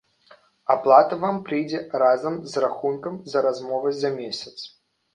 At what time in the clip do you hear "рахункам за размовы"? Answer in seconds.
2.67-3.97